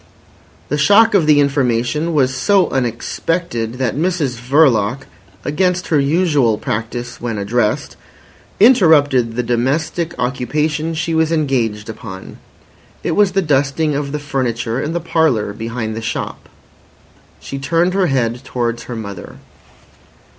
The 0.69 0.79
shock 0.79 1.13
of 1.13 1.27
the 1.27 1.39
information 1.39 2.15
was 2.15 2.33
so 2.35 2.69
unexpected 2.71 3.73
that 3.75 3.95
Mrs 3.95 4.35
Verloc, 4.41 5.01
against 5.45 5.89
her 5.89 5.99
usual 5.99 6.57
practice 6.57 7.21
when 7.21 7.37
addressed, 7.37 7.97
interrupted 8.59 9.35
the 9.35 9.43
domestic 9.43 10.15
occupation 10.17 10.95
she 10.95 11.13
was 11.13 11.31
engaged 11.31 11.87
upon. 11.87 12.37
It 13.03 13.11
was 13.11 13.33
the 13.33 13.43
dusting 13.43 13.93
of 13.93 14.11
the 14.11 14.17
furniture 14.17 14.81
in 14.81 14.93
the 14.93 14.99
parlour 15.01 15.53
behind 15.53 15.95
the 15.95 16.01
shop. 16.01 16.49
She 17.39 17.59
turned 17.59 17.93
her 17.93 18.07
head 18.07 18.43
towards 18.43 18.85
her 18.85 18.95
mother. 18.95 19.37